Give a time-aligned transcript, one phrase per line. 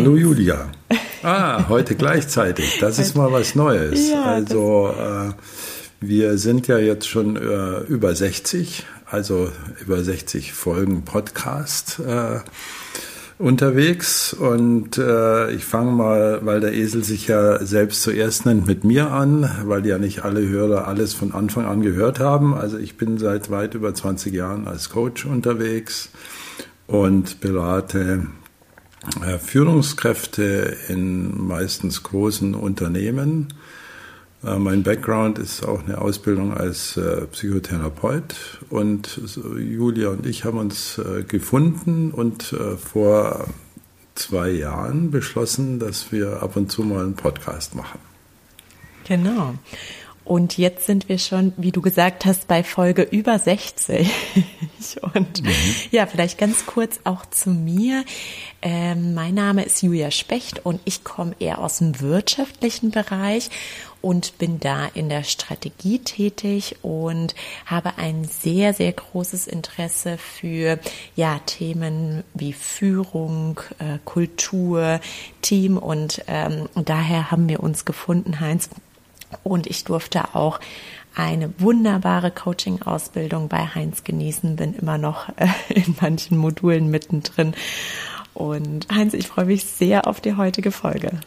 [0.00, 0.70] Hallo Julia.
[1.22, 2.78] Ah, heute gleichzeitig.
[2.80, 4.08] Das ist mal was Neues.
[4.08, 5.34] Ja, also äh,
[6.00, 9.52] wir sind ja jetzt schon äh, über 60, also
[9.82, 12.40] über 60 Folgen Podcast äh,
[13.38, 14.32] unterwegs.
[14.32, 19.10] Und äh, ich fange mal, weil der Esel sich ja selbst zuerst nennt, mit mir
[19.10, 22.54] an, weil ja nicht alle Hörer alles von Anfang an gehört haben.
[22.54, 26.08] Also ich bin seit weit über 20 Jahren als Coach unterwegs
[26.86, 28.22] und berate
[29.38, 33.48] Führungskräfte in meistens großen Unternehmen.
[34.44, 38.34] Äh, mein Background ist auch eine Ausbildung als äh, Psychotherapeut
[38.68, 39.20] und
[39.56, 43.46] Julia und ich haben uns gefunden und vor
[44.14, 47.98] zwei Jahren beschlossen, dass wir ab und zu mal einen Podcast machen.
[49.04, 49.54] Genau.
[50.30, 54.08] Und jetzt sind wir schon, wie du gesagt hast, bei Folge über 60.
[55.14, 55.50] Und mhm.
[55.90, 58.04] ja, vielleicht ganz kurz auch zu mir.
[58.62, 63.50] Ähm, mein Name ist Julia Specht und ich komme eher aus dem wirtschaftlichen Bereich
[64.02, 67.34] und bin da in der Strategie tätig und
[67.66, 70.78] habe ein sehr, sehr großes Interesse für
[71.16, 75.00] ja, Themen wie Führung, äh, Kultur,
[75.42, 78.68] Team und ähm, daher haben wir uns gefunden, Heinz,
[79.42, 80.60] und ich durfte auch
[81.14, 87.54] eine wunderbare Coaching-Ausbildung bei Heinz genießen, bin immer noch äh, in manchen Modulen mittendrin.
[88.34, 91.20] Und Heinz, ich freue mich sehr auf die heutige Folge.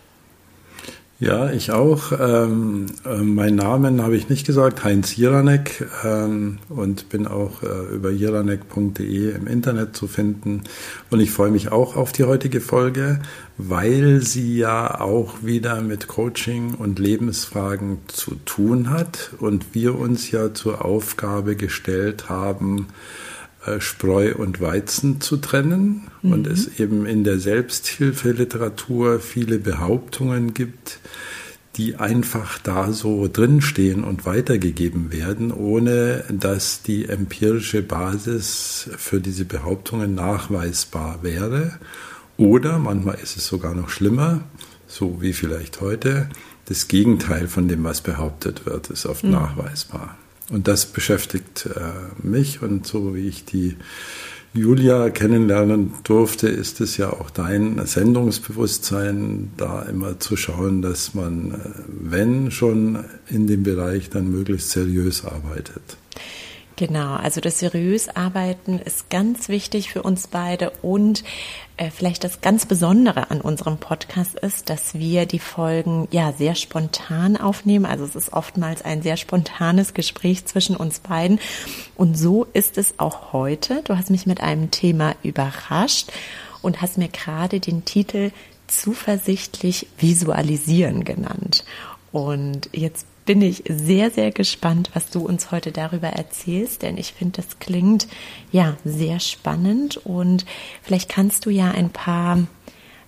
[1.20, 2.12] Ja, ich auch.
[2.20, 7.96] Ähm, äh, meinen Namen habe ich nicht gesagt, Heinz Jiranek ähm, und bin auch äh,
[7.96, 10.64] über jiranek.de im Internet zu finden.
[11.12, 13.22] Und ich freue mich auch auf die heutige Folge,
[13.58, 20.32] weil sie ja auch wieder mit Coaching und Lebensfragen zu tun hat und wir uns
[20.32, 22.88] ja zur Aufgabe gestellt haben,
[23.80, 26.32] Spreu und Weizen zu trennen mhm.
[26.34, 31.00] und es eben in der Selbsthilfeliteratur viele Behauptungen gibt,
[31.76, 39.46] die einfach da so drinstehen und weitergegeben werden, ohne dass die empirische Basis für diese
[39.46, 41.80] Behauptungen nachweisbar wäre.
[42.38, 44.42] Oder manchmal ist es sogar noch schlimmer,
[44.88, 46.30] so wie vielleicht heute,
[46.66, 49.32] das Gegenteil von dem, was behauptet wird, ist oft mhm.
[49.32, 50.18] nachweisbar.
[50.50, 53.78] Und das beschäftigt äh, mich und so wie ich die
[54.54, 61.52] Julia kennenlernen durfte, ist es ja auch dein Sendungsbewusstsein, da immer zu schauen, dass man,
[61.52, 65.98] äh, wenn schon in dem Bereich, dann möglichst seriös arbeitet.
[66.76, 71.24] Genau, also das seriös Arbeiten ist ganz wichtig für uns beide und
[71.92, 77.36] vielleicht das ganz Besondere an unserem Podcast ist, dass wir die Folgen ja sehr spontan
[77.36, 77.86] aufnehmen.
[77.86, 81.40] Also es ist oftmals ein sehr spontanes Gespräch zwischen uns beiden
[81.96, 83.82] und so ist es auch heute.
[83.86, 86.12] Du hast mich mit einem Thema überrascht
[86.62, 88.32] und hast mir gerade den Titel
[88.68, 91.66] zuversichtlich visualisieren genannt.
[92.12, 97.14] Und jetzt bin ich sehr, sehr gespannt, was du uns heute darüber erzählst, denn ich
[97.14, 98.08] finde, das klingt
[98.52, 100.46] ja sehr spannend und
[100.82, 102.40] vielleicht kannst du ja ein paar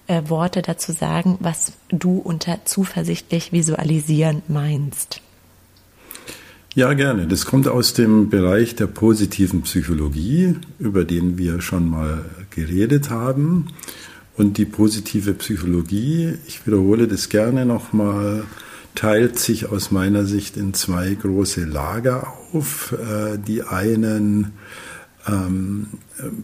[0.08, 5.22] äh, Worte dazu sagen, was du unter zuversichtlich visualisieren meinst.
[6.76, 7.26] Ja, gerne.
[7.26, 13.68] Das kommt aus dem Bereich der positiven Psychologie, über den wir schon mal geredet haben.
[14.36, 18.44] Und die positive Psychologie, ich wiederhole das gerne nochmal,
[18.96, 22.94] teilt sich aus meiner Sicht in zwei große Lager auf.
[22.94, 24.54] Äh, die einen
[25.28, 25.88] ähm,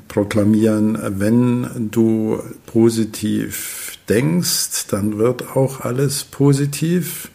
[0.08, 7.30] proklamieren, wenn du positiv denkst, dann wird auch alles positiv.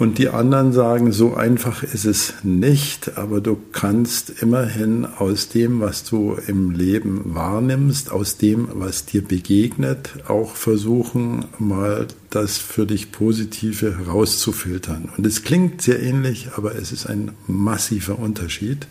[0.00, 5.80] Und die anderen sagen, so einfach ist es nicht, aber du kannst immerhin aus dem,
[5.80, 12.86] was du im Leben wahrnimmst, aus dem, was dir begegnet, auch versuchen, mal das für
[12.86, 15.10] dich Positive herauszufiltern.
[15.18, 18.86] Und es klingt sehr ähnlich, aber es ist ein massiver Unterschied.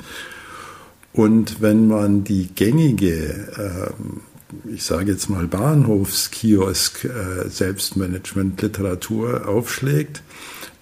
[1.12, 10.22] Und wenn man die gängige, äh, ich sage jetzt mal Bahnhofskiosk äh, Selbstmanagement-Literatur aufschlägt,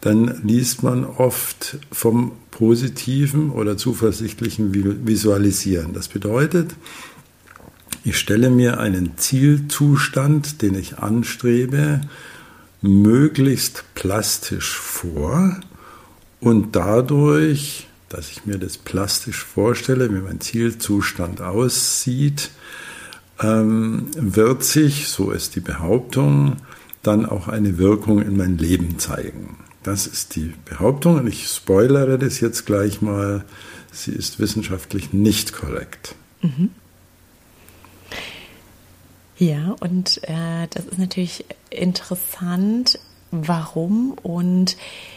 [0.02, 5.94] dann liest man oft vom positiven oder zuversichtlichen Visualisieren.
[5.94, 6.76] Das bedeutet,
[8.04, 12.02] ich stelle mir einen Zielzustand, den ich anstrebe,
[12.82, 15.60] möglichst plastisch vor
[16.40, 22.52] und dadurch, dass ich mir das plastisch vorstelle, wie mein Zielzustand aussieht,
[23.42, 26.58] ähm, wird sich, so ist die Behauptung,
[27.04, 29.58] dann auch eine Wirkung in mein Leben zeigen.
[29.88, 33.46] Das ist die Behauptung und ich spoilere das jetzt gleich mal.
[33.90, 36.14] Sie ist wissenschaftlich nicht korrekt.
[36.42, 36.72] Mhm.
[39.38, 43.00] Ja, und äh, das ist natürlich interessant,
[43.32, 44.76] warum und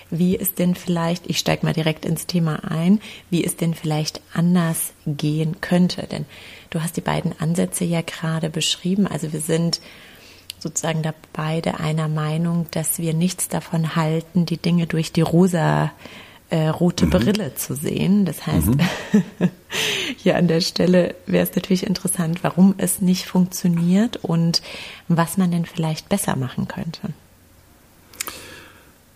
[0.08, 4.20] wie es denn vielleicht, ich steige mal direkt ins Thema ein, wie es denn vielleicht
[4.32, 6.06] anders gehen könnte.
[6.06, 6.26] Denn
[6.70, 9.08] du hast die beiden Ansätze ja gerade beschrieben.
[9.08, 9.80] Also wir sind
[10.60, 15.90] sozusagen da beide einer Meinung, dass wir nichts davon halten, die Dinge durch die rosa
[16.50, 17.10] äh, rote mhm.
[17.10, 18.24] Brille zu sehen.
[18.24, 18.80] Das heißt, mhm.
[20.16, 24.62] hier an der Stelle wäre es natürlich interessant, warum es nicht funktioniert und
[25.08, 27.10] was man denn vielleicht besser machen könnte.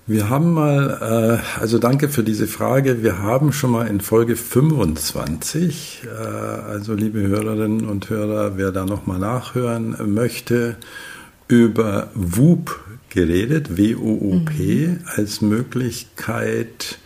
[0.06, 3.02] Wir haben mal, äh, also danke für diese Frage.
[3.02, 8.84] Wir haben schon mal in Folge 25, äh, also liebe Hörerinnen und Hörer, wer da
[8.84, 10.76] nochmal nachhören möchte,
[11.48, 12.80] über WUP
[13.10, 14.98] geredet, W-O-O-P, mhm.
[15.06, 16.98] als Möglichkeit,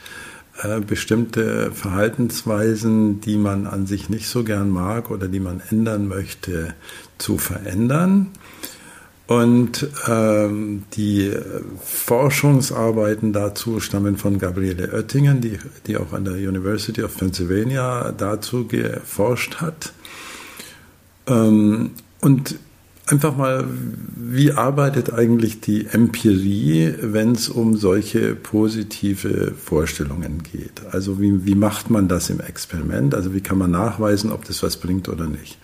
[0.62, 6.08] äh, bestimmte Verhaltensweisen, die man an sich nicht so gern mag oder die man ändern
[6.08, 6.75] möchte,
[7.19, 8.29] zu verändern.
[9.29, 11.31] Und ähm, die
[11.85, 18.67] Forschungsarbeiten dazu stammen von Gabriele Oettingen, die, die auch an der University of Pennsylvania dazu
[18.67, 19.93] geforscht hat.
[21.26, 21.90] Ähm,
[22.23, 22.58] und
[23.08, 23.64] einfach mal,
[24.16, 30.82] wie arbeitet eigentlich die Empirie, wenn es um solche positive Vorstellungen geht?
[30.90, 33.14] Also wie, wie macht man das im Experiment?
[33.14, 35.58] Also wie kann man nachweisen, ob das was bringt oder nicht?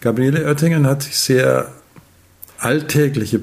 [0.00, 1.72] Gabriele Oettingen hat sich sehr
[2.58, 3.40] alltägliche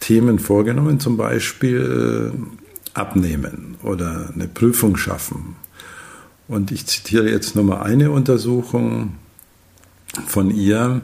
[0.00, 5.56] Themen vorgenommen, zum Beispiel äh, abnehmen oder eine Prüfung schaffen.
[6.46, 9.14] Und ich zitiere jetzt nur mal eine Untersuchung
[10.26, 11.02] von ihr.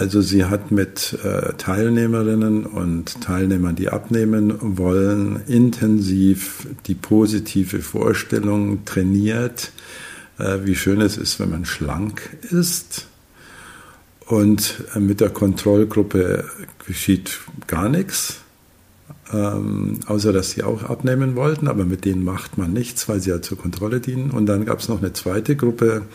[0.00, 8.86] Also sie hat mit äh, Teilnehmerinnen und Teilnehmern, die abnehmen wollen, intensiv die positive Vorstellung
[8.86, 9.72] trainiert,
[10.38, 13.08] äh, wie schön es ist, wenn man schlank ist
[14.24, 16.46] und äh, mit der Kontrollgruppe
[16.86, 18.40] geschieht gar nichts,
[19.34, 23.28] ähm, außer dass sie auch abnehmen wollten, aber mit denen macht man nichts, weil sie
[23.28, 24.30] ja zur Kontrolle dienen.
[24.30, 26.06] Und dann gab es noch eine zweite Gruppe,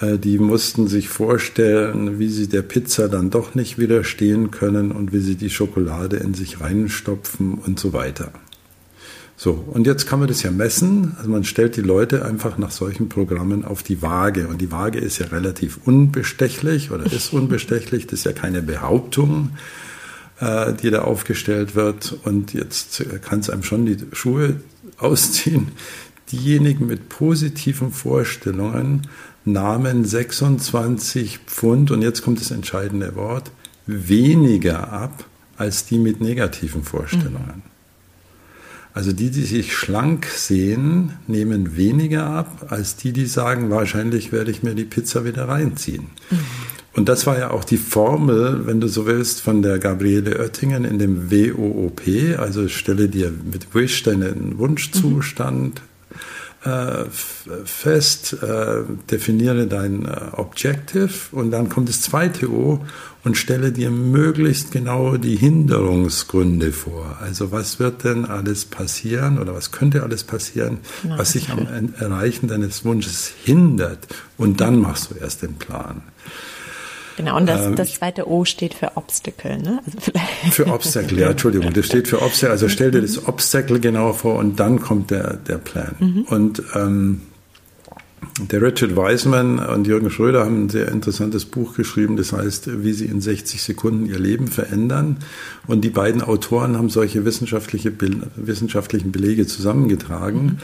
[0.00, 5.20] die mussten sich vorstellen, wie sie der Pizza dann doch nicht widerstehen können und wie
[5.20, 8.32] sie die Schokolade in sich reinstopfen und so weiter.
[9.40, 11.14] So, und jetzt kann man das ja messen.
[11.16, 14.48] Also man stellt die Leute einfach nach solchen Programmen auf die Waage.
[14.48, 18.08] Und die Waage ist ja relativ unbestechlich oder ist unbestechlich.
[18.08, 19.50] Das ist ja keine Behauptung,
[20.40, 22.18] äh, die da aufgestellt wird.
[22.24, 24.60] Und jetzt kann es einem schon die Schuhe
[24.98, 25.68] ausziehen.
[26.32, 29.06] Diejenigen mit positiven Vorstellungen
[29.52, 33.50] nahmen 26 Pfund, und jetzt kommt das entscheidende Wort,
[33.86, 35.24] weniger ab
[35.56, 37.62] als die mit negativen Vorstellungen.
[37.64, 37.78] Mhm.
[38.94, 44.50] Also die, die sich schlank sehen, nehmen weniger ab als die, die sagen, wahrscheinlich werde
[44.50, 46.08] ich mir die Pizza wieder reinziehen.
[46.30, 46.38] Mhm.
[46.94, 50.84] Und das war ja auch die Formel, wenn du so willst, von der Gabriele Oettingen
[50.84, 52.02] in dem WOOP.
[52.38, 55.80] Also stelle dir mit Wish deinen Wunschzustand
[56.64, 57.04] äh,
[57.64, 62.84] fest, äh, definiere dein äh, Objective und dann kommt das zweite O
[63.22, 67.18] und stelle dir möglichst genau die Hinderungsgründe vor.
[67.20, 71.18] Also was wird denn alles passieren oder was könnte alles passieren, genau.
[71.18, 71.68] was sich am
[71.98, 76.02] Erreichen deines Wunsches hindert und dann machst du erst den Plan.
[77.18, 79.80] Genau, und das, ähm, das zweite O steht für Obstacle, ne?
[79.84, 79.98] Also
[80.52, 82.52] für Obstacle, ja, Entschuldigung, das steht für Obstacle.
[82.52, 85.96] Also stell dir das Obstacle genau vor und dann kommt der, der Plan.
[85.98, 86.22] Mhm.
[86.28, 87.22] Und ähm,
[88.40, 92.92] der Richard Wiseman und Jürgen Schröder haben ein sehr interessantes Buch geschrieben, das heißt, wie
[92.92, 95.16] sie in 60 Sekunden ihr Leben verändern.
[95.66, 97.92] Und die beiden Autoren haben solche wissenschaftliche,
[98.36, 100.44] wissenschaftlichen Belege zusammengetragen.
[100.44, 100.58] Mhm.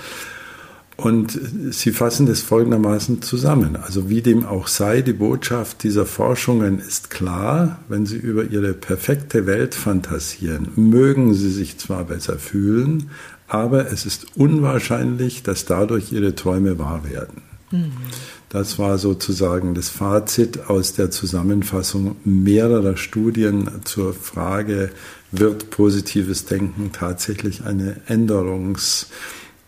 [0.97, 1.39] Und
[1.71, 3.77] sie fassen das folgendermaßen zusammen.
[3.77, 7.81] Also wie dem auch sei, die Botschaft dieser Forschungen ist klar.
[7.89, 13.11] Wenn Sie über Ihre perfekte Welt fantasieren, mögen Sie sich zwar besser fühlen,
[13.49, 17.43] aber es ist unwahrscheinlich, dass dadurch Ihre Träume wahr werden.
[18.49, 24.91] Das war sozusagen das Fazit aus der Zusammenfassung mehrerer Studien zur Frage,
[25.33, 29.07] wird positives Denken tatsächlich eine Änderungs-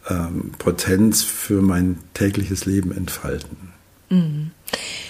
[0.09, 3.73] ähm, Potenz für mein tägliches Leben entfalten.
[4.09, 4.51] Mhm.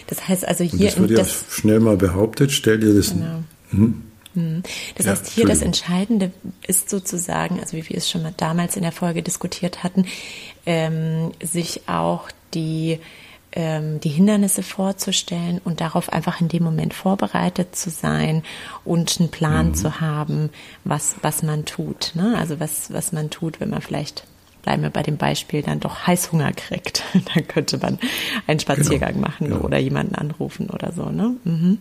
[0.07, 0.73] Das heißt also hier.
[0.73, 3.11] Und das wird ja das, schnell mal behauptet, stell dir das.
[3.11, 3.43] Genau.
[3.73, 4.03] Mhm.
[4.35, 4.63] mhm.
[4.95, 6.33] Das ja, heißt, hier das Entscheidende
[6.67, 10.07] ist sozusagen, also wie wir es schon mal damals in der Folge diskutiert hatten,
[10.65, 12.99] ähm, sich auch die,
[13.53, 18.43] ähm, die Hindernisse vorzustellen und darauf einfach in dem Moment vorbereitet zu sein
[18.85, 19.75] und einen Plan mhm.
[19.75, 20.51] zu haben,
[20.85, 22.13] was, was man tut.
[22.15, 22.37] Ne?
[22.39, 24.25] Also was, was man tut, wenn man vielleicht
[24.67, 27.05] bleiben wir bei dem Beispiel, dann doch Heißhunger kriegt,
[27.35, 28.01] dann könnte man
[28.49, 29.61] einen Spaziergang genau, machen genau.
[29.61, 31.11] oder jemanden anrufen oder so.
[31.11, 31.37] Ne?
[31.45, 31.79] Mhm.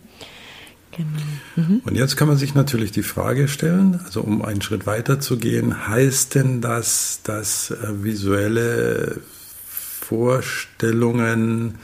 [0.92, 1.68] Genau.
[1.68, 1.82] Mhm.
[1.84, 5.36] Und jetzt kann man sich natürlich die Frage stellen, also um einen Schritt weiter zu
[5.36, 9.20] gehen, heißt denn das, dass äh, visuelle
[9.66, 11.74] Vorstellungen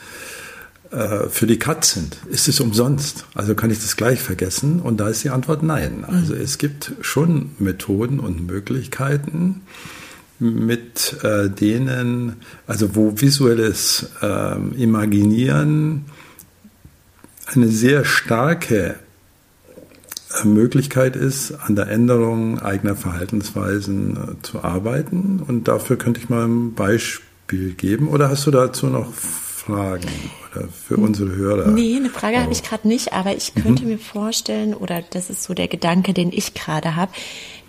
[0.93, 2.17] äh, für die Katz sind?
[2.31, 3.25] Ist es umsonst?
[3.35, 4.81] Also kann ich das gleich vergessen?
[4.81, 6.05] Und da ist die Antwort nein.
[6.07, 6.41] Also mhm.
[6.41, 9.63] es gibt schon Methoden und Möglichkeiten,
[10.43, 16.07] mit äh, denen, also wo visuelles äh, Imaginieren
[17.47, 18.97] eine sehr starke
[20.43, 25.41] äh, Möglichkeit ist, an der Änderung eigener Verhaltensweisen äh, zu arbeiten.
[25.47, 28.09] Und dafür könnte ich mal ein Beispiel geben.
[28.09, 30.09] Oder hast du dazu noch Fragen
[30.51, 31.69] oder für unsere Hörer?
[31.69, 33.91] Nee, eine Frage habe ich gerade nicht, aber ich könnte mhm.
[33.91, 37.13] mir vorstellen, oder das ist so der Gedanke, den ich gerade habe,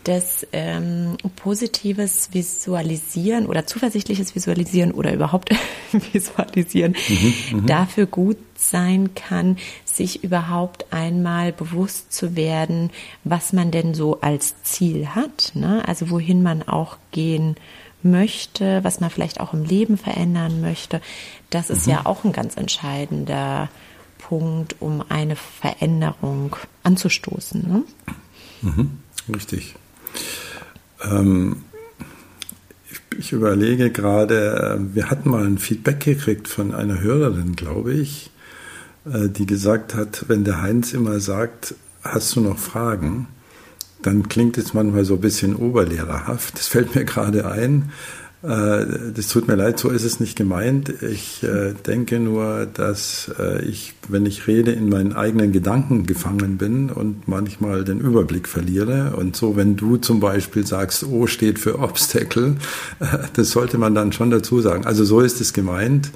[0.04, 5.50] dass ähm, positives Visualisieren oder zuversichtliches Visualisieren oder überhaupt
[6.14, 12.92] Visualisieren mhm, mhm, dafür gut sein kann, sich überhaupt einmal bewusst zu werden,
[13.24, 15.88] was man denn so als Ziel hat, ne?
[15.88, 17.56] also wohin man auch gehen
[18.04, 21.02] möchte, was man vielleicht auch im Leben verändern möchte.
[21.50, 21.94] Das ist mhm.
[21.94, 23.70] ja auch ein ganz entscheidender
[24.18, 27.62] Punkt, um eine Veränderung anzustoßen.
[27.68, 27.84] Ne?
[28.62, 29.00] Mhm,
[29.34, 29.76] richtig.
[31.04, 31.64] Ähm,
[32.90, 37.94] ich, ich, überlege gerade, äh, wir hatten mal ein Feedback gekriegt von einer Hörerin, glaube
[37.94, 38.32] ich,
[39.06, 43.28] äh, die gesagt hat, wenn der Heinz immer sagt, hast du noch Fragen,
[44.02, 46.56] dann klingt es manchmal so ein bisschen oberlehrerhaft.
[46.56, 47.92] Das fällt mir gerade ein.
[48.44, 50.94] Äh, das tut mir leid, so ist es nicht gemeint.
[51.02, 56.58] Ich äh, denke nur, dass äh, ich, wenn ich rede, in meinen eigenen Gedanken gefangen
[56.58, 59.16] bin und manchmal den Überblick verliere.
[59.16, 62.58] Und so, wenn du zum Beispiel sagst, O steht für Obstacle,
[63.34, 64.86] das sollte man dann schon dazu sagen.
[64.86, 66.12] Also so ist es gemeint.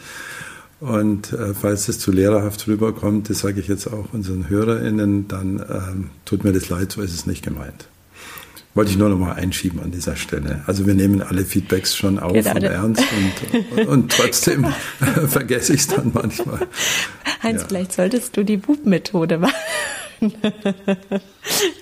[0.80, 6.10] Und falls es zu lehrerhaft rüberkommt, das sage ich jetzt auch unseren HörerInnen, dann ähm,
[6.24, 7.88] tut mir das leid, so ist es nicht gemeint.
[8.78, 10.62] Wollte ich nur noch mal einschieben an dieser Stelle.
[10.68, 13.04] Also wir nehmen alle Feedbacks schon auf genau, und ernst
[13.76, 14.68] und, und trotzdem
[15.28, 16.60] vergesse ich es dann manchmal.
[17.42, 17.68] Heinz, ja.
[17.68, 19.56] vielleicht solltest du die Bub-Methode machen.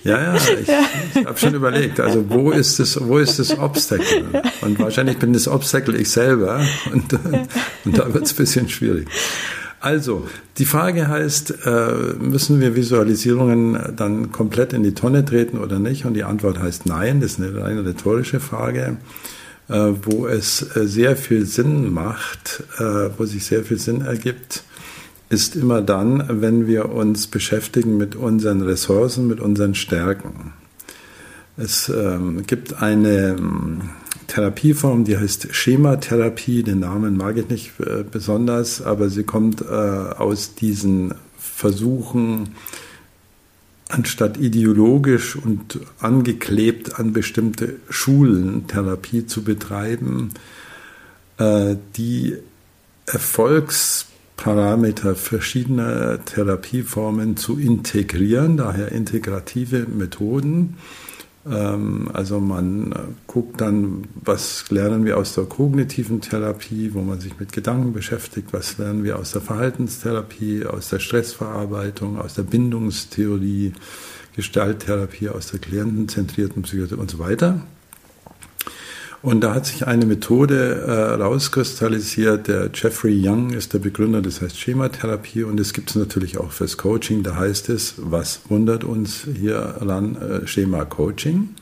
[0.04, 0.80] Ja, ja, ich, ja.
[1.14, 4.42] ich habe schon überlegt, also wo ist das, wo ist das Obstacle?
[4.62, 7.12] Und wahrscheinlich bin das Obstacle ich selber und,
[7.84, 9.06] und da wird es ein bisschen schwierig.
[9.86, 10.26] Also,
[10.58, 16.06] die Frage heißt, äh, müssen wir Visualisierungen dann komplett in die Tonne treten oder nicht?
[16.06, 18.96] Und die Antwort heißt nein, das ist eine rein rhetorische Frage.
[19.68, 22.64] Äh, wo es äh, sehr viel Sinn macht,
[23.16, 24.64] wo sich sehr viel Sinn ergibt,
[25.28, 30.52] ist immer dann, wenn wir uns beschäftigen mit unseren Ressourcen, mit unseren Stärken.
[31.56, 33.36] Es ähm, gibt eine
[34.36, 36.62] Therapieform, die heißt Schematherapie.
[36.62, 42.50] Den Namen mag ich nicht äh, besonders, aber sie kommt äh, aus diesen Versuchen,
[43.88, 50.32] anstatt ideologisch und angeklebt an bestimmte Schulen Therapie zu betreiben,
[51.38, 52.36] äh, die
[53.06, 60.76] Erfolgsparameter verschiedener Therapieformen zu integrieren, daher integrative Methoden
[62.12, 67.38] also man äh, guckt dann, was lernen wir aus der kognitiven Therapie, wo man sich
[67.38, 73.74] mit Gedanken beschäftigt, was lernen wir aus der Verhaltenstherapie, aus der Stressverarbeitung, aus der Bindungstheorie,
[74.34, 77.60] Gestalttherapie, aus der klientenzentrierten Psychiatrie und so weiter.
[79.26, 82.46] Und da hat sich eine Methode äh, rauskristallisiert.
[82.46, 85.42] Der Jeffrey Young ist der Begründer, das heißt Schematherapie.
[85.42, 87.24] Und es gibt es natürlich auch fürs Coaching.
[87.24, 91.56] Da heißt es, was wundert uns hier ran, äh, Schema Coaching.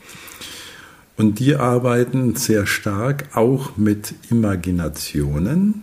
[1.17, 5.81] Und die arbeiten sehr stark auch mit Imaginationen.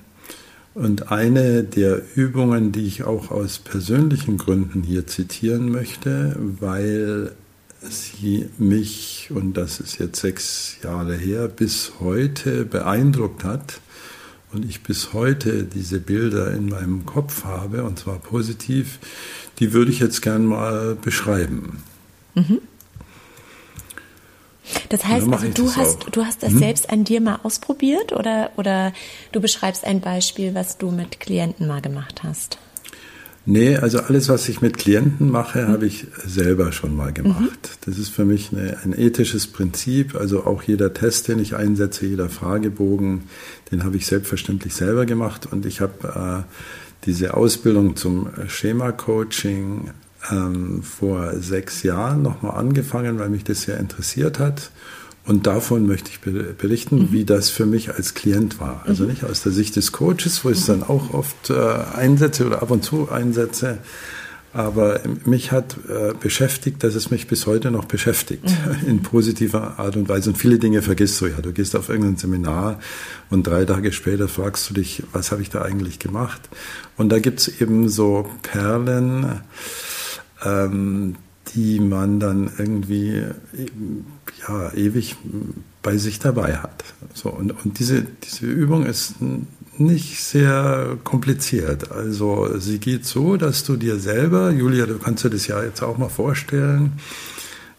[0.74, 7.32] Und eine der Übungen, die ich auch aus persönlichen Gründen hier zitieren möchte, weil
[7.90, 13.80] sie mich, und das ist jetzt sechs Jahre her, bis heute beeindruckt hat
[14.52, 18.98] und ich bis heute diese Bilder in meinem Kopf habe, und zwar positiv,
[19.58, 21.82] die würde ich jetzt gern mal beschreiben.
[22.34, 22.60] Mhm.
[24.88, 26.58] Das heißt, also du hast, du hast das hm?
[26.58, 28.92] selbst an dir mal ausprobiert oder, oder
[29.32, 32.58] du beschreibst ein Beispiel, was du mit Klienten mal gemacht hast?
[33.44, 35.68] Nee, also alles, was ich mit Klienten mache, mhm.
[35.68, 37.40] habe ich selber schon mal gemacht.
[37.40, 37.86] Mhm.
[37.86, 40.14] Das ist für mich eine, ein ethisches Prinzip.
[40.14, 43.22] Also auch jeder Test, den ich einsetze, jeder Fragebogen,
[43.72, 45.48] den habe ich selbstverständlich selber gemacht.
[45.50, 49.90] Und ich habe äh, diese Ausbildung zum Schema-Coaching
[50.30, 54.70] ähm, vor sechs Jahren nochmal angefangen, weil mich das sehr interessiert hat.
[55.24, 57.12] Und davon möchte ich berichten, mhm.
[57.12, 58.82] wie das für mich als Klient war.
[58.86, 59.10] Also mhm.
[59.10, 61.54] nicht aus der Sicht des Coaches, wo ich es dann auch oft äh,
[61.94, 63.78] einsetze oder ab und zu einsetze,
[64.54, 68.86] Aber mich hat äh, beschäftigt, dass es mich bis heute noch beschäftigt, mhm.
[68.88, 70.30] in positiver Art und Weise.
[70.30, 71.40] Und viele Dinge vergisst du ja.
[71.40, 72.78] Du gehst auf irgendein Seminar
[73.30, 76.50] und drei Tage später fragst du dich, was habe ich da eigentlich gemacht?
[76.98, 79.40] Und da gibt's eben so Perlen,
[80.44, 81.16] ähm,
[81.54, 83.24] die man dann irgendwie
[84.48, 85.16] ja, ewig
[85.82, 86.84] bei sich dabei hat.
[87.14, 89.16] So, und, und diese, diese Übung ist
[89.78, 91.90] nicht sehr kompliziert.
[91.90, 95.82] Also sie geht so, dass du dir selber, Julia, du kannst dir das ja jetzt
[95.82, 96.92] auch mal vorstellen,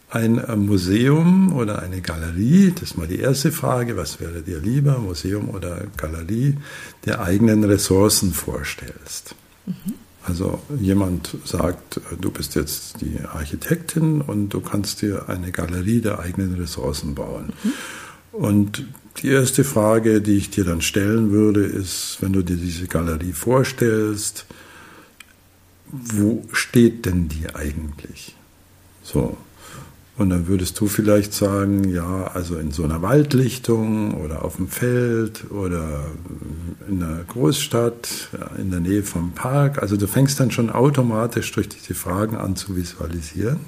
[0.10, 5.00] ein Museum oder eine Galerie, das ist mal die erste Frage, was wäre dir lieber,
[5.00, 6.58] Museum oder Galerie,
[7.06, 9.36] der eigenen Ressourcen vorstellst.
[9.66, 9.94] Mhm.
[10.26, 16.20] Also jemand sagt, du bist jetzt die Architektin und du kannst dir eine Galerie der
[16.20, 17.52] eigenen Ressourcen bauen.
[17.64, 17.72] Mhm.
[18.32, 18.86] Und
[19.18, 23.34] die erste Frage, die ich dir dann stellen würde, ist, wenn du dir diese Galerie
[23.34, 24.46] vorstellst,
[25.92, 28.36] wo steht denn die eigentlich?
[29.04, 29.38] So.
[30.16, 34.68] Und dann würdest du vielleicht sagen, ja, also in so einer Waldlichtung oder auf dem
[34.68, 36.06] Feld oder
[36.88, 39.82] in einer Großstadt, in der Nähe vom Park.
[39.82, 43.60] Also du fängst dann schon automatisch durch diese Fragen an zu visualisieren.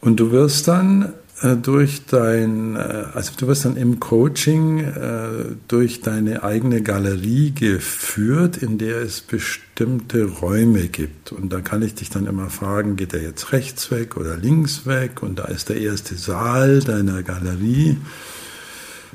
[0.00, 5.28] Und du wirst dann äh, durch dein, äh, also du wirst dann im Coaching äh,
[5.68, 11.32] durch deine eigene Galerie geführt, in der es bestimmte Räume gibt.
[11.32, 14.86] Und da kann ich dich dann immer fragen, geht er jetzt rechts weg oder links
[14.86, 15.22] weg?
[15.22, 17.96] Und da ist der erste Saal deiner Galerie.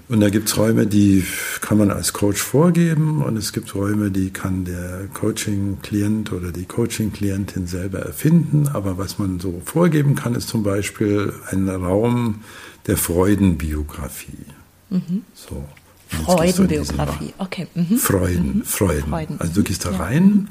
[0.10, 1.25] Und da gibt es Räume, die
[1.62, 6.65] kann man als Coach vorgeben und es gibt Räume, die kann der Coaching-Klient oder die
[6.65, 8.67] Coaching-Klientin selber erfinden.
[8.67, 12.43] Aber was man so vorgeben kann, ist zum Beispiel ein Raum
[12.86, 14.45] der Freudenbiografie.
[14.89, 15.23] Mhm.
[15.34, 15.63] So.
[16.25, 17.67] Freudenbiografie, okay.
[17.73, 17.97] Mhm.
[17.97, 18.63] Freuden, mhm.
[18.65, 19.10] Freuden.
[19.10, 19.39] Freuden.
[19.39, 20.49] Also du gehst da rein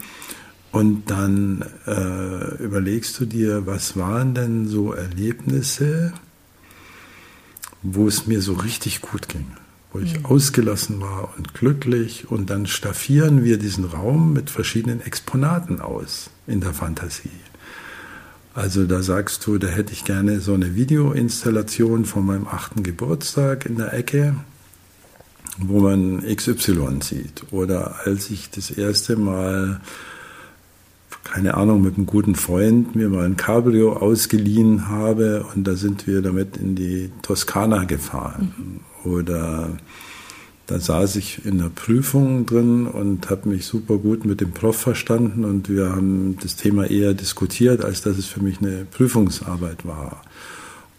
[0.72, 6.14] und dann äh, überlegst du dir, was waren denn so Erlebnisse,
[7.82, 9.46] wo es mir so richtig gut ging,
[9.92, 10.26] wo ich mhm.
[10.26, 12.30] ausgelassen war und glücklich.
[12.30, 17.30] Und dann staffieren wir diesen Raum mit verschiedenen Exponaten aus in der Fantasie.
[18.54, 23.64] Also da sagst du, da hätte ich gerne so eine Videoinstallation von meinem achten Geburtstag
[23.64, 24.36] in der Ecke,
[25.58, 27.44] wo man XY sieht.
[27.50, 29.80] Oder als ich das erste Mal
[31.32, 36.06] keine Ahnung, mit einem guten Freund mir mal ein Cabrio ausgeliehen habe und da sind
[36.06, 38.80] wir damit in die Toskana gefahren.
[39.02, 39.70] Oder
[40.66, 44.76] da saß ich in der Prüfung drin und habe mich super gut mit dem Prof
[44.76, 49.86] verstanden und wir haben das Thema eher diskutiert, als dass es für mich eine Prüfungsarbeit
[49.86, 50.20] war.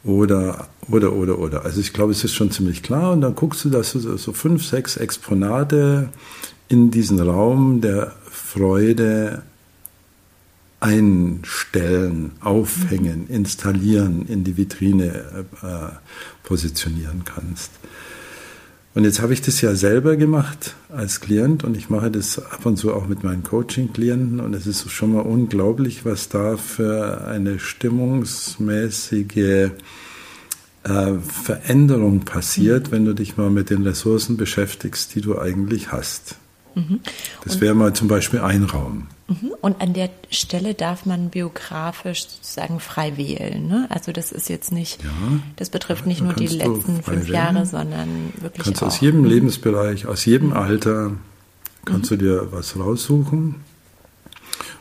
[0.04, 1.64] Oder, oder, oder, oder.
[1.64, 4.34] Also ich glaube, es ist schon ziemlich klar und dann guckst du, dass du so
[4.34, 6.10] fünf, sechs Exponate
[6.70, 9.44] in diesen Raum der Freude
[10.84, 15.68] einstellen, aufhängen, installieren, in die Vitrine äh,
[16.44, 17.72] positionieren kannst.
[18.94, 22.66] Und jetzt habe ich das ja selber gemacht als Klient und ich mache das ab
[22.66, 27.26] und zu auch mit meinen Coaching-Klienten und es ist schon mal unglaublich, was da für
[27.26, 29.72] eine stimmungsmäßige
[30.84, 36.36] äh, Veränderung passiert, wenn du dich mal mit den Ressourcen beschäftigst, die du eigentlich hast.
[36.76, 37.00] Mhm.
[37.44, 39.08] Das wäre mal zum Beispiel ein Raum.
[39.28, 39.54] Mhm.
[39.62, 43.68] Und an der Stelle darf man biografisch sozusagen frei wählen.
[43.68, 43.88] Ne?
[43.90, 45.10] Also das ist jetzt nicht, ja,
[45.56, 47.34] das betrifft nicht nur die letzten fünf wählen.
[47.34, 48.66] Jahre, sondern wirklich.
[48.66, 48.88] Kannst auch.
[48.88, 50.58] aus jedem Lebensbereich, aus jedem mhm.
[50.58, 51.12] Alter
[51.86, 52.18] kannst mhm.
[52.18, 53.56] du dir was raussuchen.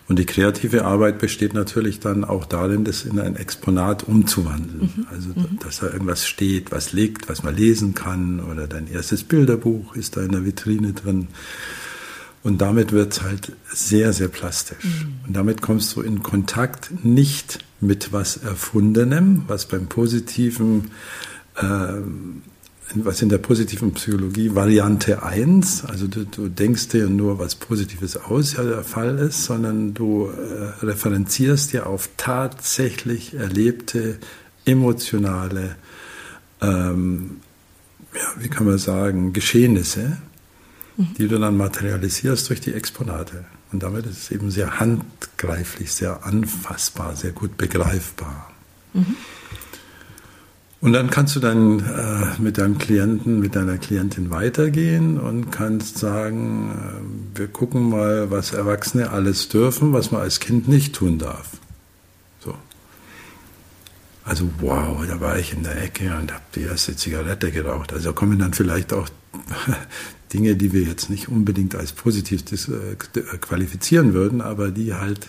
[0.09, 4.93] Und die kreative Arbeit besteht natürlich dann auch darin, das in ein Exponat umzuwandeln.
[4.97, 5.07] Mhm.
[5.11, 5.59] Also, mhm.
[5.61, 10.17] dass da irgendwas steht, was liegt, was man lesen kann, oder dein erstes Bilderbuch ist
[10.17, 11.29] da in der Vitrine drin.
[12.43, 14.85] Und damit wird es halt sehr, sehr plastisch.
[14.85, 15.15] Mhm.
[15.29, 20.91] Und damit kommst du in Kontakt nicht mit was Erfundenem, was beim positiven,
[21.57, 21.93] äh,
[22.96, 28.16] was in der positiven Psychologie Variante 1, also du, du denkst dir nur was Positives
[28.16, 34.18] aus, ja der Fall ist, sondern du äh, referenzierst dir auf tatsächlich erlebte
[34.64, 35.76] emotionale,
[36.61, 37.40] ähm,
[38.14, 40.18] ja, wie kann man sagen, Geschehnisse
[40.96, 41.14] Mhm.
[41.16, 43.44] die du dann materialisierst durch die Exponate.
[43.72, 48.50] Und damit ist es eben sehr handgreiflich, sehr anfassbar, sehr gut begreifbar.
[48.92, 49.16] Mhm.
[50.83, 55.99] Und dann kannst du dann äh, mit deinem Klienten, mit deiner Klientin weitergehen und kannst
[55.99, 56.73] sagen,
[57.37, 61.51] äh, wir gucken mal, was Erwachsene alles dürfen, was man als Kind nicht tun darf.
[62.40, 62.57] So.
[64.25, 67.92] Also wow, da war ich in der Ecke und habe die erste Zigarette geraucht.
[67.92, 69.09] Also kommen dann vielleicht auch
[70.33, 72.42] Dinge, die wir jetzt nicht unbedingt als positiv
[73.40, 75.29] qualifizieren würden, aber die halt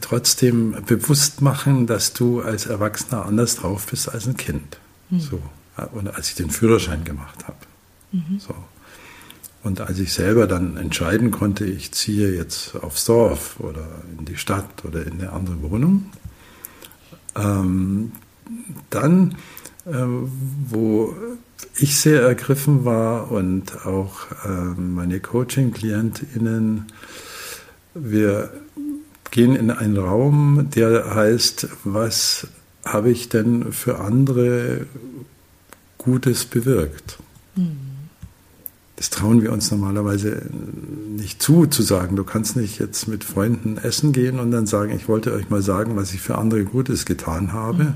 [0.00, 4.78] trotzdem bewusst machen, dass du als Erwachsener anders drauf bist als ein Kind.
[5.10, 5.20] Mhm.
[5.20, 5.42] So.
[5.92, 7.58] Und als ich den Führerschein gemacht habe.
[8.12, 8.38] Mhm.
[8.38, 8.54] So.
[9.64, 13.86] Und als ich selber dann entscheiden konnte, ich ziehe jetzt aufs Dorf oder
[14.18, 16.10] in die Stadt oder in eine andere Wohnung,
[17.34, 18.12] ähm,
[18.90, 19.36] dann,
[19.86, 20.04] äh,
[20.68, 21.14] wo
[21.78, 26.84] ich sehr ergriffen war und auch äh, meine Coaching-KlientInnen,
[27.94, 28.52] wir
[29.34, 32.46] gehen in einen Raum, der heißt, was
[32.84, 34.86] habe ich denn für andere
[35.98, 37.18] Gutes bewirkt?
[37.56, 37.76] Mhm.
[38.94, 40.40] Das trauen wir uns normalerweise
[41.16, 42.14] nicht zu, zu sagen.
[42.14, 45.62] Du kannst nicht jetzt mit Freunden essen gehen und dann sagen, ich wollte euch mal
[45.62, 47.94] sagen, was ich für andere Gutes getan habe.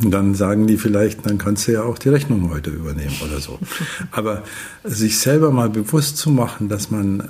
[0.00, 3.40] Und dann sagen die vielleicht, dann kannst du ja auch die Rechnung heute übernehmen oder
[3.40, 3.58] so.
[4.12, 4.44] Aber
[4.84, 7.28] sich selber mal bewusst zu machen, dass man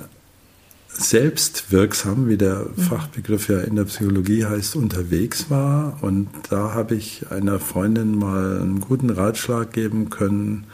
[0.99, 5.97] selbstwirksam, wie der Fachbegriff ja in der Psychologie heißt, unterwegs war.
[6.01, 10.65] Und da habe ich einer Freundin mal einen guten Ratschlag geben können,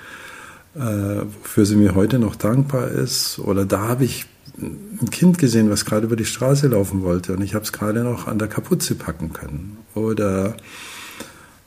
[0.75, 3.39] äh, wofür sie mir heute noch dankbar ist.
[3.39, 4.25] Oder da habe ich
[4.57, 8.03] ein Kind gesehen, was gerade über die Straße laufen wollte und ich habe es gerade
[8.03, 9.77] noch an der Kapuze packen können.
[9.93, 10.55] Oder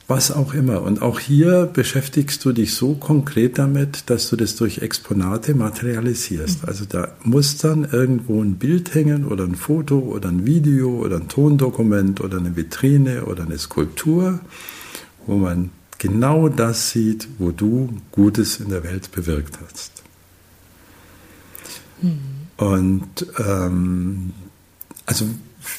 [0.08, 0.80] was auch immer.
[0.82, 6.66] Und auch hier beschäftigst du dich so konkret damit, dass du das durch Exponate materialisierst.
[6.66, 11.16] Also da muss dann irgendwo ein Bild hängen oder ein Foto oder ein Video oder
[11.16, 14.40] ein Tondokument oder eine Vitrine oder eine Skulptur,
[15.26, 20.02] wo man genau das sieht, wo du Gutes in der Welt bewirkt hast.
[22.00, 22.18] Mhm.
[22.56, 24.32] Und ähm,
[25.04, 25.26] also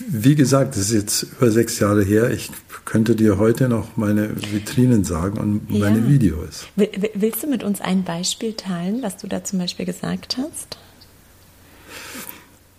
[0.08, 2.32] wie gesagt, das ist jetzt über sechs Jahre her.
[2.32, 2.52] Ich
[2.86, 6.08] könnte dir heute noch meine Vitrinen sagen und meine ja.
[6.08, 6.66] Videos.
[6.76, 10.78] Willst du mit uns ein Beispiel teilen, was du da zum Beispiel gesagt hast?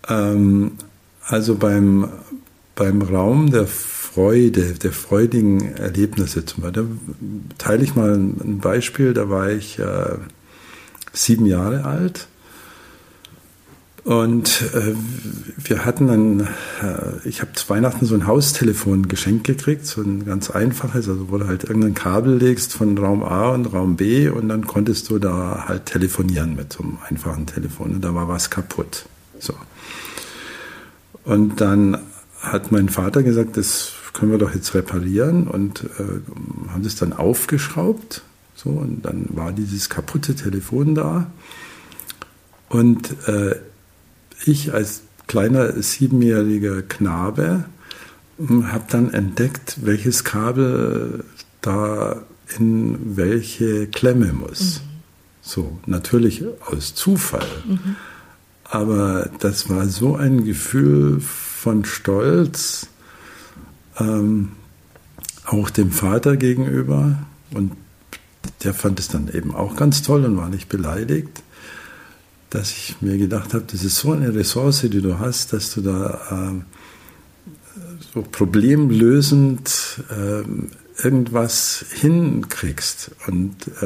[0.09, 0.73] Ähm,
[1.25, 2.09] also beim,
[2.75, 6.87] beim Raum der Freude, der freudigen Erlebnisse zum Beispiel.
[7.49, 9.13] Da teile ich mal ein Beispiel.
[9.13, 10.17] Da war ich äh,
[11.13, 12.27] sieben Jahre alt.
[14.03, 14.95] Und äh,
[15.57, 16.39] wir hatten dann,
[16.81, 21.29] äh, ich habe zu Weihnachten so ein Haustelefon geschenkt gekriegt, so ein ganz einfaches, also
[21.29, 25.09] wo du halt irgendein Kabel legst von Raum A und Raum B und dann konntest
[25.11, 29.05] du da halt telefonieren mit so einem einfachen Telefon und da war was kaputt.
[29.37, 29.53] So.
[31.23, 31.99] Und dann
[32.41, 37.13] hat mein Vater gesagt, das können wir doch jetzt reparieren und äh, haben das dann
[37.13, 38.23] aufgeschraubt.
[38.55, 41.31] So, und dann war dieses kaputte Telefon da.
[42.69, 43.55] Und äh,
[44.45, 47.65] ich als kleiner siebenjähriger Knabe
[48.37, 51.23] hm, habe dann entdeckt, welches Kabel
[51.61, 52.23] da
[52.57, 54.81] in welche Klemme muss.
[54.81, 54.91] Mhm.
[55.41, 57.47] So, natürlich aus Zufall.
[57.65, 57.95] Mhm.
[58.63, 62.87] Aber das war so ein Gefühl von Stolz,
[63.99, 64.53] ähm,
[65.45, 67.17] auch dem Vater gegenüber.
[67.53, 67.73] Und
[68.63, 71.43] der fand es dann eben auch ganz toll und war nicht beleidigt,
[72.51, 75.81] dass ich mir gedacht habe, das ist so eine Ressource, die du hast, dass du
[75.81, 77.79] da äh,
[78.13, 80.43] so problemlösend äh,
[81.03, 83.11] irgendwas hinkriegst.
[83.27, 83.85] Und äh,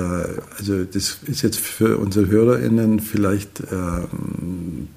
[0.58, 3.66] also das ist jetzt für unsere HörerInnen vielleicht äh,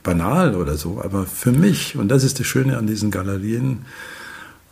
[0.02, 3.84] banal oder so, aber für mich, und das ist das Schöne an diesen Galerien,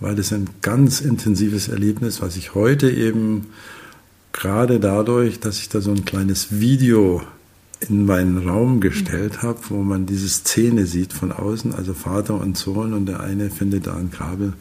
[0.00, 3.48] weil das ein ganz intensives Erlebnis, was ich heute eben
[4.32, 7.22] gerade dadurch, dass ich da so ein kleines Video
[7.80, 12.56] in meinen Raum gestellt habe, wo man diese Szene sieht von außen, also Vater und
[12.56, 14.54] Sohn und der eine findet da ein Kabel.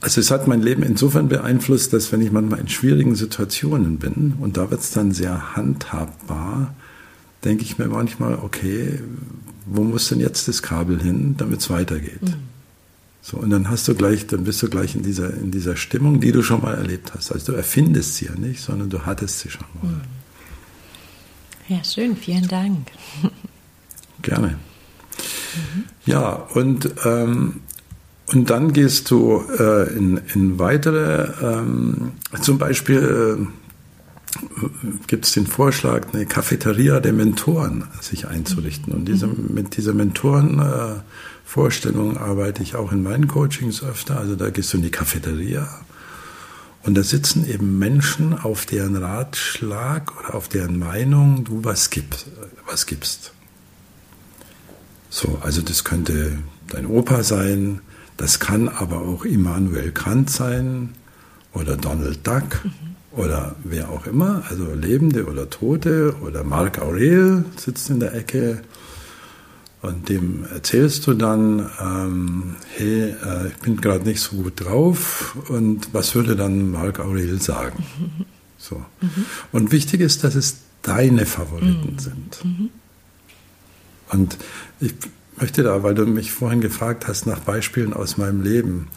[0.00, 4.34] Also es hat mein Leben insofern beeinflusst, dass wenn ich manchmal in schwierigen Situationen bin
[4.40, 6.74] und da wird es dann sehr handhabbar,
[7.44, 8.98] denke ich mir manchmal, okay,
[9.66, 12.22] wo muss denn jetzt das Kabel hin, damit es weitergeht?
[12.22, 12.34] Mhm.
[13.22, 16.20] So, und dann hast du gleich, dann bist du gleich in dieser, in dieser Stimmung,
[16.20, 17.32] die du schon mal erlebt hast.
[17.32, 19.90] Also du erfindest sie ja nicht, sondern du hattest sie schon mal.
[19.90, 20.00] Hm.
[21.68, 22.88] Ja, schön, vielen Dank.
[24.22, 24.48] Gerne.
[24.48, 25.84] Mhm.
[26.04, 27.60] Ja, und, ähm,
[28.32, 34.66] und dann gehst du äh, in, in weitere, ähm, zum Beispiel äh,
[35.06, 38.92] gibt es den Vorschlag, eine Cafeteria der Mentoren sich einzurichten.
[38.92, 39.54] Und diese, mhm.
[39.54, 41.00] mit dieser Mentoren äh,
[42.18, 44.18] arbeite ich auch in meinen Coachings öfter.
[44.18, 45.68] Also da gehst du in die Cafeteria
[46.84, 52.26] und da sitzen eben Menschen, auf deren Ratschlag oder auf deren Meinung du was gibst.
[52.66, 53.32] Was gibst.
[55.08, 57.80] So, also das könnte dein Opa sein,
[58.16, 60.94] das kann aber auch Immanuel Kant sein
[61.52, 62.72] oder Donald Duck mhm.
[63.12, 68.62] oder wer auch immer, also Lebende oder Tote oder Marc Aurel sitzt in der Ecke
[69.84, 75.36] und dem erzählst du dann, ähm, hey, äh, ich bin gerade nicht so gut drauf
[75.48, 77.84] und was würde dann Marc Aurel sagen?
[78.56, 78.76] So.
[79.00, 79.26] Mhm.
[79.52, 81.98] Und wichtig ist, dass es deine Favoriten mhm.
[81.98, 82.44] sind.
[82.44, 82.70] Mhm.
[84.10, 84.38] Und
[84.80, 84.94] ich
[85.38, 88.88] möchte da, weil du mich vorhin gefragt hast nach Beispielen aus meinem Leben,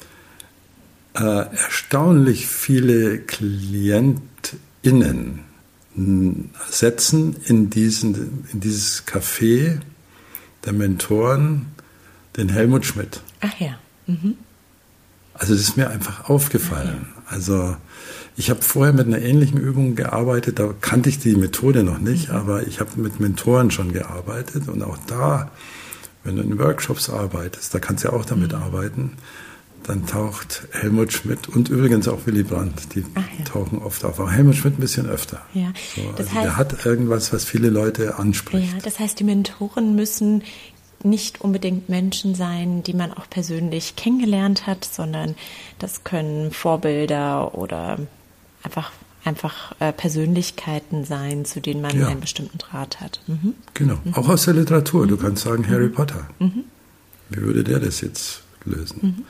[1.16, 4.22] äh, erstaunlich viele KlientInnen
[6.70, 9.80] setzen in, diesen, in dieses Café
[10.66, 11.68] der Mentoren
[12.38, 13.22] den Helmut Schmidt.
[13.42, 13.78] Ach ja.
[14.06, 14.36] Mhm.
[15.34, 17.08] Also das ist mir einfach aufgefallen.
[17.16, 17.22] Ja.
[17.28, 17.76] Also
[18.36, 22.30] ich habe vorher mit einer ähnlichen Übung gearbeitet, da kannte ich die Methode noch nicht,
[22.30, 22.36] mhm.
[22.36, 25.52] aber ich habe mit Mentoren schon gearbeitet und auch da,
[26.24, 28.62] wenn du in Workshops arbeitest, da kannst du ja auch damit mhm.
[28.62, 29.12] arbeiten,
[29.84, 33.24] dann taucht Helmut Schmidt und übrigens auch Willy Brandt, die ja.
[33.46, 34.20] tauchen oft auf.
[34.20, 35.42] Aber Helmut Schmidt ein bisschen öfter.
[35.54, 38.74] Ja, so, also heißt, der hat irgendwas, was viele Leute anspricht.
[38.74, 40.44] Ja, das heißt, die Mentoren müssen
[41.04, 45.36] nicht unbedingt Menschen sein, die man auch persönlich kennengelernt hat, sondern
[45.80, 48.00] das können Vorbilder oder
[48.64, 48.92] einfach
[49.24, 52.08] einfach äh, Persönlichkeiten sein, zu denen man ja.
[52.08, 53.20] einen bestimmten Draht hat.
[53.28, 53.56] Mhm.
[53.74, 54.14] Genau, mhm.
[54.14, 55.06] auch aus der Literatur.
[55.06, 55.20] Du mhm.
[55.20, 55.94] kannst sagen Harry mhm.
[55.94, 56.28] Potter.
[56.40, 56.64] Mhm.
[57.30, 59.00] Wie würde der das jetzt lösen?
[59.02, 59.24] Mhm.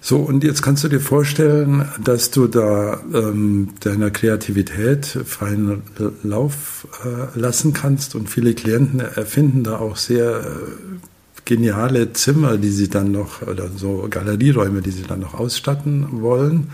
[0.00, 5.82] So, und jetzt kannst du dir vorstellen, dass du da ähm, deiner Kreativität freien
[6.22, 12.70] Lauf äh, lassen kannst und viele Klienten erfinden da auch sehr äh, geniale Zimmer, die
[12.70, 16.70] sie dann noch, oder so Galerieräume, die sie dann noch ausstatten wollen.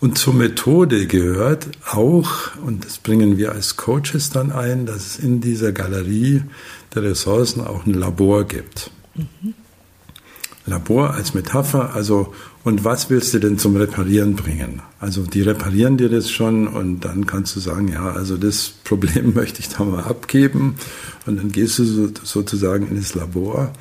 [0.00, 5.18] Und zur Methode gehört auch, und das bringen wir als Coaches dann ein, dass es
[5.18, 6.42] in dieser Galerie
[6.94, 8.90] der Ressourcen auch ein Labor gibt.
[9.14, 9.54] Mhm.
[10.70, 12.32] Labor als Metapher, also
[12.64, 14.80] und was willst du denn zum Reparieren bringen?
[14.98, 19.34] Also die reparieren dir das schon und dann kannst du sagen, ja, also das Problem
[19.34, 20.76] möchte ich da mal abgeben
[21.26, 23.72] und dann gehst du so, sozusagen in das Labor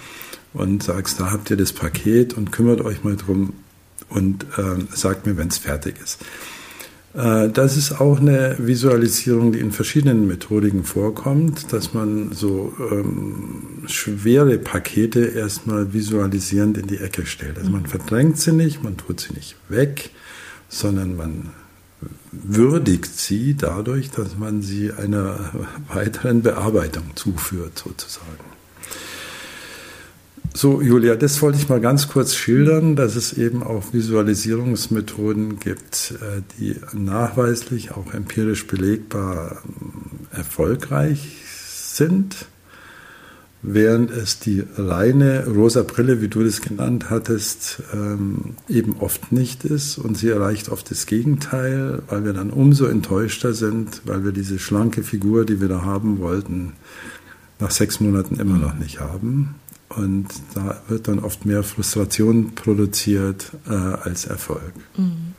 [0.54, 3.54] und sagst, da habt ihr das Paket und kümmert euch mal drum
[4.10, 6.20] und äh, sagt mir, wenn es fertig ist.
[7.14, 13.84] Äh, das ist auch eine Visualisierung, die in verschiedenen Methodiken vorkommt, dass man so ähm,
[13.88, 17.58] schwere Pakete erstmal visualisierend in die Ecke stellt.
[17.58, 20.12] Also man verdrängt sie nicht, man tut sie nicht weg,
[20.68, 21.50] sondern man
[22.32, 25.52] würdigt sie dadurch, dass man sie einer
[25.94, 28.59] weiteren Bearbeitung zuführt, sozusagen.
[30.54, 36.16] So, Julia, das wollte ich mal ganz kurz schildern, dass es eben auch Visualisierungsmethoden gibt,
[36.22, 42.48] äh, die nachweislich, auch empirisch belegbar ähm, erfolgreich sind,
[43.62, 49.66] während es die reine rosa Brille, wie du das genannt hattest, ähm, eben oft nicht
[49.66, 54.32] ist und sie erreicht oft das Gegenteil, weil wir dann umso enttäuschter sind, weil wir
[54.32, 56.74] diese schlanke Figur, die wir da haben wollten,
[57.60, 59.56] nach sechs Monaten immer noch nicht haben.
[59.90, 64.74] Und da wird dann oft mehr Frustration produziert äh, als Erfolg.
[64.96, 65.34] Mhm.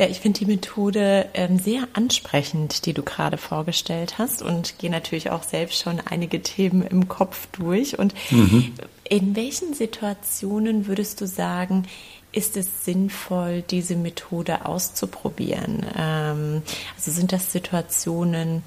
[0.00, 4.90] Ja, ich finde die Methode ähm, sehr ansprechend, die du gerade vorgestellt hast und gehe
[4.90, 7.98] natürlich auch selbst schon einige Themen im Kopf durch.
[7.98, 8.72] Und mhm.
[9.04, 11.84] in welchen Situationen würdest du sagen,
[12.32, 15.84] ist es sinnvoll, diese Methode auszuprobieren?
[15.94, 16.62] Ähm,
[16.96, 18.62] also sind das Situationen,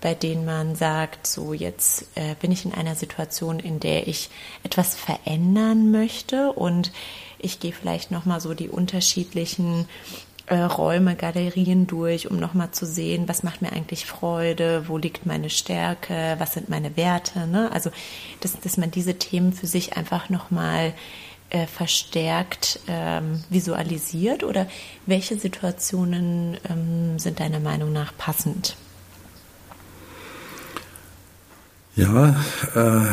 [0.00, 4.30] bei denen man sagt, so jetzt äh, bin ich in einer Situation, in der ich
[4.62, 6.92] etwas verändern möchte und
[7.38, 9.86] ich gehe vielleicht noch mal so die unterschiedlichen
[10.46, 14.98] äh, Räume, Galerien durch, um noch mal zu sehen, was macht mir eigentlich Freude, wo
[14.98, 17.46] liegt meine Stärke, was sind meine Werte.
[17.46, 17.70] Ne?
[17.72, 17.90] Also
[18.40, 20.92] dass, dass man diese Themen für sich einfach noch mal
[21.50, 24.66] äh, verstärkt ähm, visualisiert oder
[25.06, 28.76] welche Situationen ähm, sind deiner Meinung nach passend?
[32.00, 32.34] Ja,
[32.74, 33.12] äh,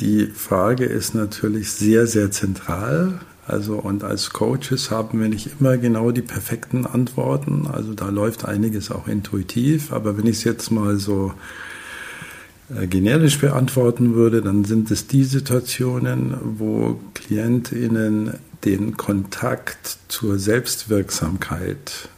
[0.00, 3.20] die Frage ist natürlich sehr, sehr zentral.
[3.46, 7.66] Also und als Coaches haben wir nicht immer genau die perfekten Antworten.
[7.72, 9.94] Also da läuft einiges auch intuitiv.
[9.94, 11.32] Aber wenn ich es jetzt mal so
[12.68, 18.34] äh, generisch beantworten würde, dann sind es die Situationen, wo KlientInnen
[18.66, 22.10] den Kontakt zur Selbstwirksamkeit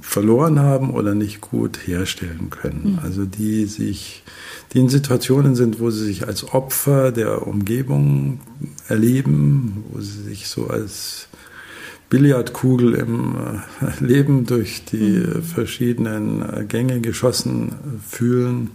[0.00, 2.92] verloren haben oder nicht gut herstellen können.
[2.92, 2.98] Mhm.
[3.02, 4.22] Also die sich,
[4.72, 8.40] die in Situationen sind, wo sie sich als Opfer der Umgebung
[8.88, 11.28] erleben, wo sie sich so als
[12.08, 13.34] Billardkugel im
[13.80, 15.42] äh, Leben durch die mhm.
[15.42, 17.72] verschiedenen äh, Gänge geschossen
[18.08, 18.70] fühlen.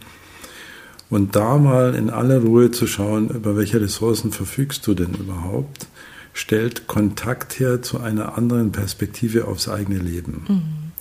[1.09, 5.87] Und da mal in aller Ruhe zu schauen, über welche Ressourcen verfügst du denn überhaupt,
[6.33, 10.45] stellt Kontakt her zu einer anderen Perspektive aufs eigene Leben.
[10.47, 10.91] Mhm.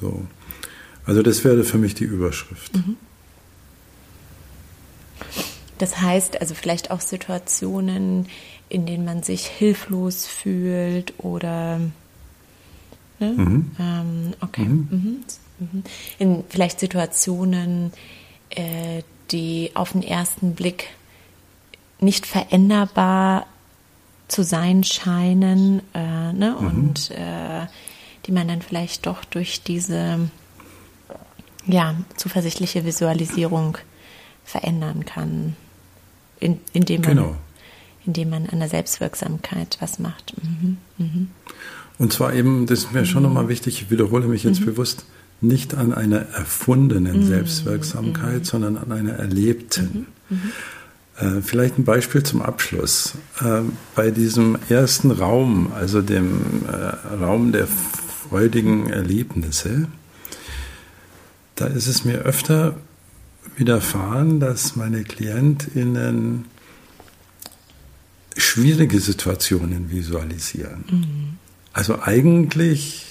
[0.00, 0.26] So.
[1.06, 2.74] Also das wäre für mich die Überschrift.
[2.74, 2.96] Mhm.
[5.78, 8.28] Das heißt also vielleicht auch Situationen,
[8.68, 11.78] in denen man sich hilflos fühlt oder
[13.18, 13.32] ne?
[13.36, 13.70] mhm.
[13.78, 14.64] ähm, okay.
[14.64, 14.88] Mhm.
[14.90, 15.24] mhm.
[15.58, 15.82] Mhm.
[16.18, 17.92] In vielleicht Situationen,
[18.50, 20.88] äh, die auf den ersten Blick
[22.00, 23.46] nicht veränderbar
[24.32, 26.56] zu sein scheinen äh, ne?
[26.58, 26.66] Mhm.
[26.66, 27.66] und äh,
[28.26, 30.30] die man dann vielleicht doch durch diese
[31.66, 33.78] ja, zuversichtliche Visualisierung
[34.44, 35.54] verändern kann,
[36.40, 37.36] in, indem, man, genau.
[38.06, 40.34] indem man an der Selbstwirksamkeit was macht.
[40.42, 40.78] Mhm.
[40.98, 41.28] Mhm.
[41.98, 44.66] Und zwar eben, das ist mir schon nochmal wichtig, ich wiederhole mich jetzt mhm.
[44.66, 45.04] bewusst,
[45.40, 47.26] nicht an einer erfundenen mhm.
[47.26, 48.44] Selbstwirksamkeit, mhm.
[48.44, 50.06] sondern an einer erlebten.
[51.16, 53.14] Äh, vielleicht ein Beispiel zum Abschluss.
[53.40, 53.62] Äh,
[53.94, 59.88] bei diesem ersten Raum, also dem äh, Raum der freudigen Erlebnisse,
[61.56, 62.76] da ist es mir öfter
[63.56, 66.46] widerfahren, dass meine KlientInnen
[68.36, 70.84] schwierige Situationen visualisieren.
[70.90, 71.36] Mhm.
[71.74, 73.06] Also eigentlich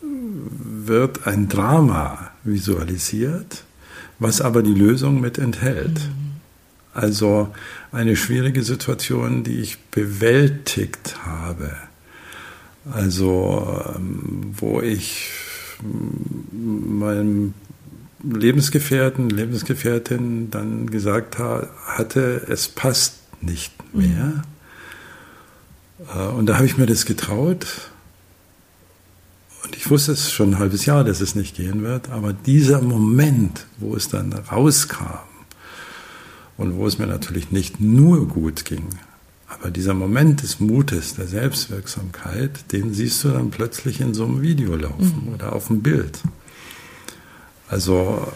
[0.00, 3.64] wird ein Drama visualisiert,
[4.20, 5.98] was aber die Lösung mit enthält.
[5.98, 6.31] Mhm.
[6.94, 7.52] Also
[7.90, 11.72] eine schwierige Situation, die ich bewältigt habe.
[12.90, 15.30] Also ähm, wo ich
[16.52, 17.54] meinem
[18.22, 24.44] Lebensgefährten, Lebensgefährtin dann gesagt hatte, es passt nicht mehr.
[25.98, 26.36] Mhm.
[26.36, 27.66] Und da habe ich mir das getraut
[29.64, 32.82] und ich wusste es schon ein halbes Jahr, dass es nicht gehen wird, aber dieser
[32.82, 35.31] Moment, wo es dann rauskam
[36.56, 38.88] und wo es mir natürlich nicht nur gut ging,
[39.48, 44.40] aber dieser Moment des Mutes, der Selbstwirksamkeit, den siehst du dann plötzlich in so einem
[44.40, 45.34] Video laufen mhm.
[45.34, 46.18] oder auf dem Bild.
[47.68, 48.32] Also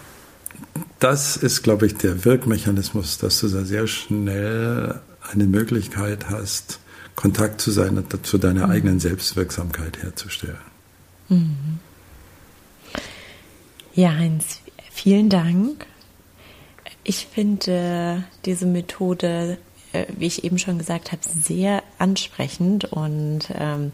[0.98, 5.00] das ist, glaube ich, der Wirkmechanismus, dass du da sehr schnell
[5.30, 6.80] eine Möglichkeit hast,
[7.14, 8.72] Kontakt zu, seiner, zu deiner mhm.
[8.72, 10.56] eigenen Selbstwirksamkeit herzustellen.
[11.28, 11.78] Mhm.
[13.94, 14.60] Ja, Heinz,
[14.92, 15.86] vielen Dank.
[17.08, 19.58] Ich finde diese Methode,
[19.92, 23.92] äh, wie ich eben schon gesagt habe, sehr ansprechend und ähm,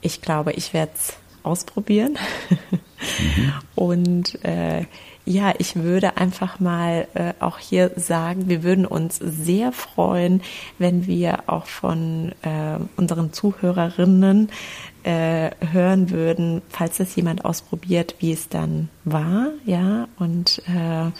[0.00, 2.16] ich glaube, ich werde es ausprobieren.
[2.48, 3.52] Mhm.
[3.74, 4.86] Und äh,
[5.24, 10.40] ja, ich würde einfach mal äh, auch hier sagen, wir würden uns sehr freuen,
[10.78, 14.50] wenn wir auch von äh, unseren Zuhörerinnen
[15.02, 21.10] äh, hören würden, falls das jemand ausprobiert, wie es dann war, ja, und äh,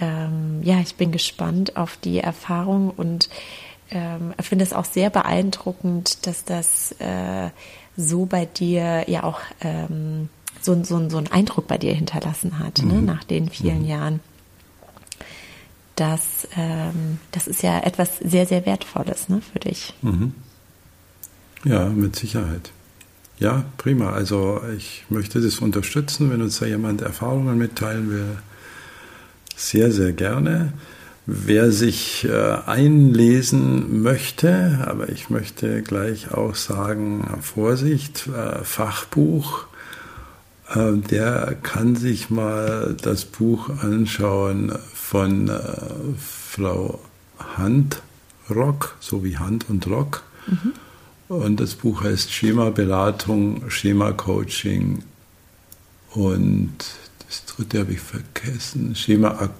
[0.00, 3.28] ähm, ja, ich bin gespannt auf die Erfahrung und
[3.90, 7.50] ähm, finde es auch sehr beeindruckend, dass das äh,
[7.96, 10.28] so bei dir ja auch ähm,
[10.60, 13.00] so, so, so einen Eindruck bei dir hinterlassen hat, ne, mhm.
[13.00, 13.88] ne, nach den vielen mhm.
[13.88, 14.20] Jahren.
[15.96, 19.94] Das, ähm, das ist ja etwas sehr, sehr Wertvolles ne, für dich.
[20.02, 20.32] Mhm.
[21.64, 22.70] Ja, mit Sicherheit.
[23.40, 24.12] Ja, prima.
[24.12, 28.38] Also ich möchte das unterstützen, wenn uns da jemand Erfahrungen mitteilen will.
[29.58, 30.72] Sehr, sehr gerne.
[31.26, 39.64] Wer sich äh, einlesen möchte, aber ich möchte gleich auch sagen, Vorsicht, äh, Fachbuch,
[40.72, 45.50] äh, der kann sich mal das Buch anschauen von
[46.16, 47.00] Frau
[47.56, 50.22] Handrock, so wie Hand und Rock.
[50.46, 50.72] Mhm.
[51.34, 55.02] Und das Buch heißt Schema-Beratung, Schema-Coaching
[56.14, 56.76] und
[57.28, 59.50] das dritte habe ich vergessen, Schema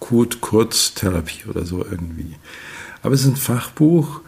[0.00, 2.36] akut Kurztherapie oder so irgendwie.
[3.02, 4.20] Aber es ist ein Fachbuch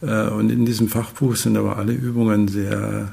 [0.00, 3.12] äh, und in diesem Fachbuch sind aber alle Übungen sehr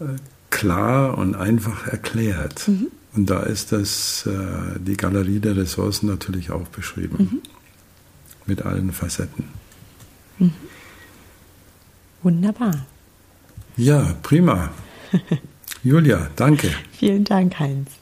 [0.00, 0.04] äh,
[0.50, 2.68] klar und einfach erklärt.
[2.68, 2.88] Mhm.
[3.14, 7.16] Und da ist das, äh, die Galerie der Ressourcen natürlich auch beschrieben.
[7.18, 7.42] Mhm.
[8.46, 9.44] Mit allen Facetten.
[10.38, 10.52] Mhm.
[12.22, 12.86] Wunderbar.
[13.76, 14.70] Ja, prima.
[15.84, 16.70] Julia, danke.
[16.92, 17.97] Vielen Dank, Heinz.